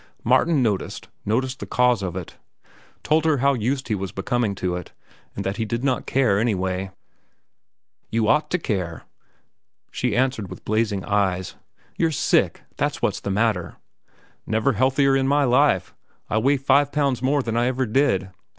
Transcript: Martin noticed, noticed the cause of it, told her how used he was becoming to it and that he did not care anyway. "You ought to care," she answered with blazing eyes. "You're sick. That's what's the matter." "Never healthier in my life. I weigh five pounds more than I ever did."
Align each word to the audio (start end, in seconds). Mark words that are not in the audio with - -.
Martin 0.23 0.63
noticed, 0.63 1.09
noticed 1.27 1.59
the 1.59 1.67
cause 1.67 2.01
of 2.01 2.15
it, 2.15 2.39
told 3.03 3.23
her 3.23 3.37
how 3.37 3.53
used 3.53 3.87
he 3.87 3.93
was 3.93 4.11
becoming 4.11 4.55
to 4.55 4.75
it 4.75 4.93
and 5.35 5.45
that 5.45 5.57
he 5.57 5.63
did 5.63 5.83
not 5.83 6.07
care 6.07 6.39
anyway. 6.39 6.89
"You 8.09 8.27
ought 8.27 8.49
to 8.49 8.57
care," 8.57 9.03
she 9.91 10.17
answered 10.17 10.49
with 10.49 10.65
blazing 10.65 11.05
eyes. 11.05 11.53
"You're 11.99 12.09
sick. 12.09 12.63
That's 12.77 13.03
what's 13.03 13.19
the 13.19 13.29
matter." 13.29 13.75
"Never 14.47 14.73
healthier 14.73 15.15
in 15.15 15.27
my 15.27 15.43
life. 15.43 15.93
I 16.31 16.39
weigh 16.39 16.57
five 16.57 16.91
pounds 16.91 17.21
more 17.21 17.43
than 17.43 17.55
I 17.55 17.67
ever 17.67 17.85
did." 17.85 18.31